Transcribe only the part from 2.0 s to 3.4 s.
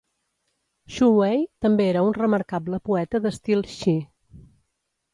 un remarcable poeta